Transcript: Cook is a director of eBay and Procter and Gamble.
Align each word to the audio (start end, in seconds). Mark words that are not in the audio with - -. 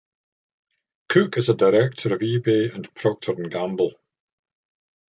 Cook 1.09 1.37
is 1.37 1.49
a 1.49 1.53
director 1.53 2.15
of 2.15 2.21
eBay 2.21 2.73
and 2.73 2.91
Procter 2.95 3.33
and 3.33 3.51
Gamble. 3.51 3.93